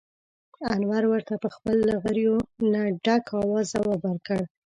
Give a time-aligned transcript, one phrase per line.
[0.73, 2.35] انور ورته په خپل له غريو
[2.71, 4.39] نه ډک اواز ځواب ور کړ: